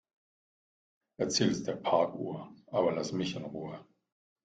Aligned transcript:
Erzähl 1.19 1.51
es 1.51 1.61
der 1.61 1.75
Parkuhr, 1.75 2.51
aber 2.71 2.91
lass 2.91 3.11
mich 3.11 3.35
in 3.35 3.45
Ruhe. 3.45 3.85